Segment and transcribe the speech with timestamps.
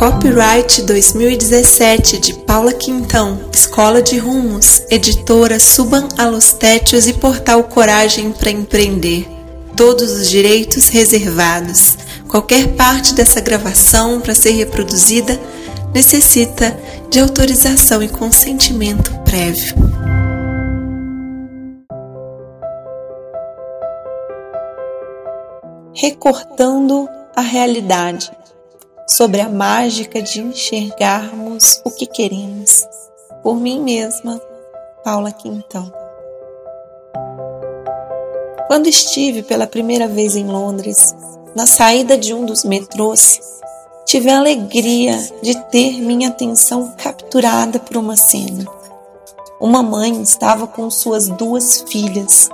[0.00, 8.50] Copyright 2017 de Paula Quintão, Escola de Rumos, editora Suban Alostétios e Portal Coragem para
[8.50, 9.28] Empreender.
[9.76, 11.98] Todos os direitos reservados.
[12.26, 15.38] Qualquer parte dessa gravação para ser reproduzida
[15.94, 16.74] necessita
[17.10, 19.74] de autorização e consentimento prévio.
[25.92, 27.06] Recortando
[27.36, 28.30] a realidade
[29.10, 32.86] sobre a mágica de enxergarmos o que queremos.
[33.42, 34.40] Por mim mesma,
[35.02, 35.92] Paula Quintão.
[38.68, 41.12] Quando estive pela primeira vez em Londres,
[41.56, 43.40] na saída de um dos metrôs,
[44.06, 48.64] tive a alegria de ter minha atenção capturada por uma cena.
[49.60, 52.48] Uma mãe estava com suas duas filhas,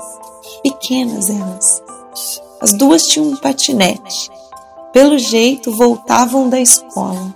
[0.62, 1.82] pequenas elas.
[2.62, 4.30] As duas tinham um patinete
[4.96, 7.34] pelo jeito, voltavam da escola.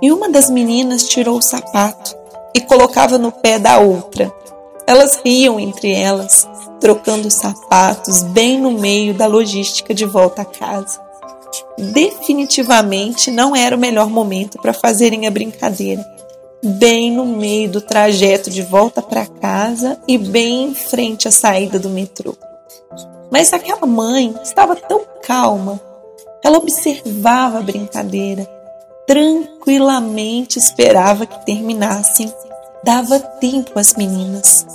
[0.00, 2.16] E uma das meninas tirou o sapato
[2.54, 4.32] e colocava no pé da outra.
[4.86, 11.00] Elas riam entre elas, trocando sapatos bem no meio da logística de volta a casa.
[11.76, 16.06] Definitivamente não era o melhor momento para fazerem a brincadeira.
[16.62, 21.80] Bem no meio do trajeto de volta para casa e bem em frente à saída
[21.80, 22.36] do metrô.
[23.28, 25.80] Mas aquela mãe estava tão calma
[26.42, 28.44] ela observava a brincadeira,
[29.06, 32.32] tranquilamente esperava que terminassem,
[32.82, 34.66] dava tempo às meninas.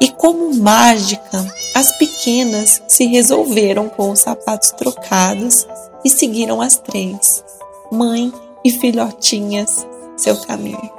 [0.00, 5.66] E como mágica, as pequenas se resolveram com os sapatos trocados
[6.04, 7.44] e seguiram as três,
[7.92, 8.32] mãe
[8.64, 10.90] e filhotinhas, seu caminho.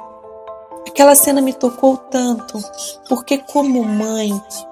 [0.86, 2.62] Aquela cena me tocou tanto,
[3.08, 4.30] porque como mãe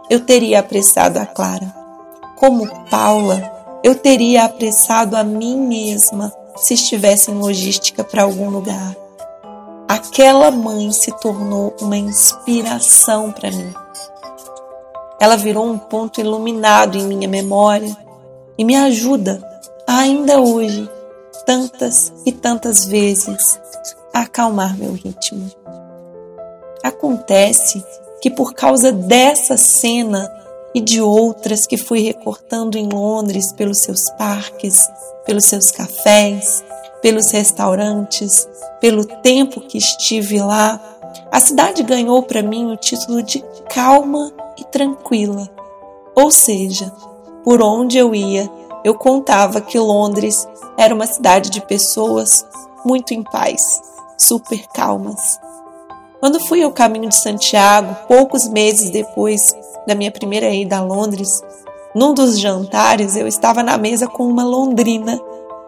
[0.08, 1.74] eu teria apressado a Clara.
[2.36, 8.96] Como Paula, eu teria apressado a mim mesma se estivesse em logística para algum lugar.
[9.88, 13.72] Aquela mãe se tornou uma inspiração para mim.
[15.18, 17.96] Ela virou um ponto iluminado em minha memória
[18.56, 19.42] e me ajuda
[19.86, 20.88] ainda hoje,
[21.44, 23.58] tantas e tantas vezes,
[24.14, 25.50] a acalmar meu ritmo.
[26.82, 27.84] Acontece
[28.20, 30.30] que por causa dessa cena
[30.74, 34.78] e de outras que fui recortando em Londres pelos seus parques,
[35.24, 36.64] pelos seus cafés,
[37.02, 38.48] pelos restaurantes,
[38.80, 40.80] pelo tempo que estive lá,
[41.30, 45.48] a cidade ganhou para mim o título de calma e tranquila.
[46.14, 46.92] Ou seja,
[47.44, 48.50] por onde eu ia,
[48.84, 52.44] eu contava que Londres era uma cidade de pessoas
[52.84, 53.62] muito em paz,
[54.18, 55.38] super calmas.
[56.20, 61.42] Quando fui ao caminho de Santiago, poucos meses depois da minha primeira ida a Londres,
[61.94, 65.18] num dos jantares eu estava na mesa com uma londrina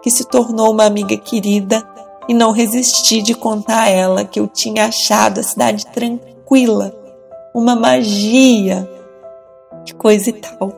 [0.03, 1.83] que se tornou uma amiga querida
[2.29, 6.95] e não resisti de contar a ela que eu tinha achado a cidade tranquila,
[7.55, 8.87] uma magia,
[9.87, 10.71] que coisa e tal.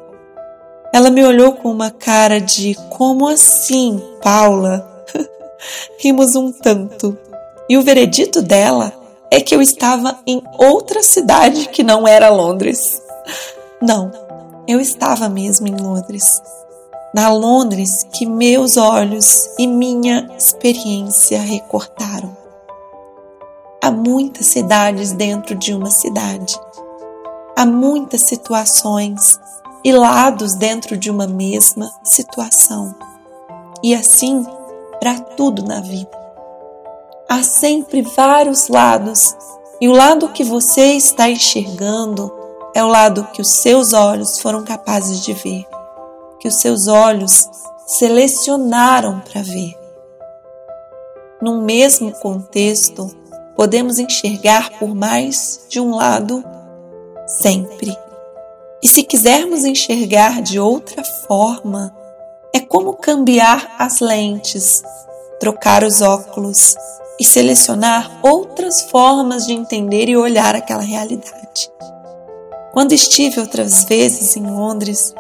[0.93, 5.05] Ela me olhou com uma cara de como assim, Paula?
[5.99, 7.19] Rimos um tanto.
[7.69, 13.03] E o veredito dela é que eu estava em outra cidade que não era Londres.
[13.83, 14.11] Não,
[14.67, 16.25] eu estava mesmo em Londres.
[17.15, 22.37] Na Londres que meus olhos e minha experiência recortaram.
[23.83, 26.59] Há muitas cidades dentro de uma cidade.
[27.56, 29.39] Há muitas situações
[29.85, 32.95] e lados dentro de uma mesma situação.
[33.83, 34.45] E assim
[34.99, 36.24] para tudo na vida.
[37.29, 39.35] Há sempre vários lados,
[39.81, 42.33] e o lado que você está enxergando
[42.75, 45.65] é o lado que os seus olhos foram capazes de ver,
[46.39, 47.49] que os seus olhos
[47.87, 49.75] selecionaram para ver.
[51.41, 53.11] Num mesmo contexto,
[53.56, 56.45] podemos enxergar por mais de um lado
[57.27, 57.97] sempre.
[58.83, 61.95] E se quisermos enxergar de outra forma,
[62.53, 64.82] é como cambiar as lentes,
[65.41, 66.76] trocar os óculos
[67.19, 71.70] e selecionar outras formas de entender e olhar aquela realidade.
[72.72, 75.14] Quando estive outras vezes em Londres,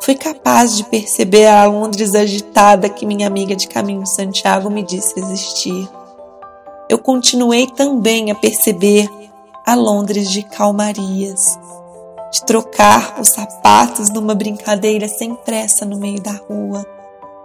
[0.00, 5.18] fui capaz de perceber a Londres agitada que minha amiga de caminho Santiago me disse
[5.18, 5.88] existir.
[6.88, 9.08] Eu continuei também a perceber
[9.66, 11.58] a Londres de calmarias,
[12.32, 16.86] de trocar os sapatos numa brincadeira sem pressa no meio da rua,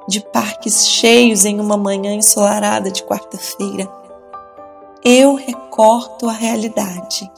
[0.10, 3.88] de parques cheios em uma manhã ensolarada de quarta-feira.
[5.04, 7.32] Eu recorto a realidade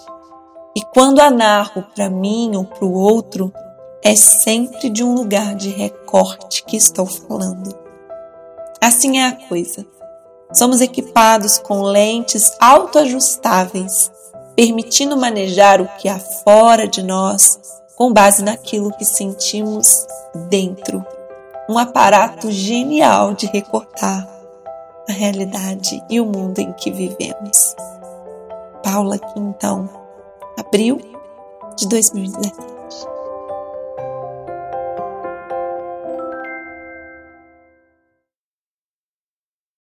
[0.76, 3.54] e quando a narro para mim ou para o outro,
[4.02, 7.78] é sempre de um lugar de recorte que estou falando.
[8.80, 9.86] Assim é a coisa.
[10.54, 14.10] Somos equipados com lentes autoajustáveis,
[14.56, 17.60] permitindo manejar o que há fora de nós
[17.96, 20.08] com base naquilo que sentimos
[20.50, 21.06] dentro.
[21.70, 24.28] Um aparato genial de recortar
[25.08, 27.76] a realidade e o mundo em que vivemos.
[28.84, 29.90] Paula aqui então,
[30.58, 31.00] abril
[31.78, 32.72] de 2017.